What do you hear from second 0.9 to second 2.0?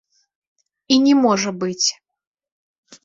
І не можа быць.